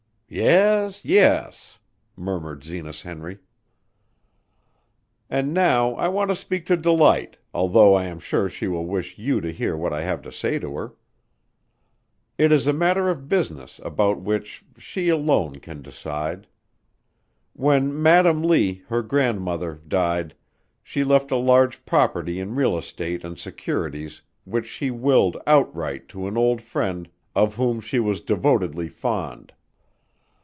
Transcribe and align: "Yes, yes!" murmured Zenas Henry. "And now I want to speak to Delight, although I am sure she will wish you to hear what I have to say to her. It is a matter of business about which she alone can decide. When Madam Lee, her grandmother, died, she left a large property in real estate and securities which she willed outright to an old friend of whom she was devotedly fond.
"Yes, 0.33 1.03
yes!" 1.03 1.77
murmured 2.15 2.63
Zenas 2.63 3.01
Henry. 3.01 3.39
"And 5.29 5.53
now 5.53 5.93
I 5.95 6.07
want 6.07 6.29
to 6.29 6.37
speak 6.37 6.65
to 6.67 6.77
Delight, 6.77 7.35
although 7.53 7.95
I 7.95 8.05
am 8.05 8.19
sure 8.21 8.47
she 8.47 8.65
will 8.69 8.85
wish 8.85 9.17
you 9.19 9.41
to 9.41 9.51
hear 9.51 9.75
what 9.75 9.91
I 9.91 10.03
have 10.03 10.21
to 10.21 10.31
say 10.31 10.57
to 10.59 10.73
her. 10.77 10.95
It 12.37 12.53
is 12.53 12.65
a 12.65 12.71
matter 12.71 13.09
of 13.09 13.27
business 13.27 13.81
about 13.83 14.21
which 14.21 14.63
she 14.77 15.09
alone 15.09 15.55
can 15.55 15.81
decide. 15.81 16.47
When 17.51 18.01
Madam 18.01 18.41
Lee, 18.41 18.83
her 18.87 19.01
grandmother, 19.01 19.81
died, 19.85 20.33
she 20.81 21.03
left 21.03 21.31
a 21.31 21.35
large 21.35 21.83
property 21.83 22.39
in 22.39 22.55
real 22.55 22.77
estate 22.77 23.25
and 23.25 23.37
securities 23.37 24.21
which 24.45 24.65
she 24.67 24.91
willed 24.91 25.35
outright 25.45 26.07
to 26.07 26.25
an 26.25 26.37
old 26.37 26.61
friend 26.61 27.09
of 27.35 27.55
whom 27.55 27.81
she 27.81 27.99
was 27.99 28.21
devotedly 28.21 28.87
fond. 28.87 29.51